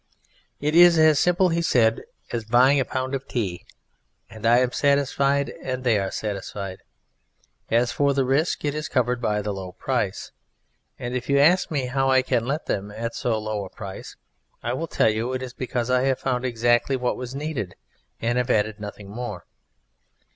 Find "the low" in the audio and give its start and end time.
9.43-9.73